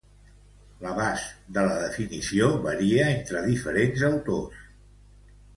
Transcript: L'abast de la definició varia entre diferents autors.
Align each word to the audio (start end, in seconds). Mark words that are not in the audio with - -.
L'abast 0.85 1.35
de 1.57 1.65
la 1.67 1.75
definició 1.83 2.49
varia 2.65 3.05
entre 3.19 3.47
diferents 3.53 4.07
autors. 4.13 4.69